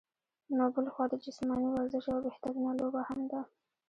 [0.57, 3.41] نو بلخوا د جسماني ورزش يوه بهترينه لوبه هم ده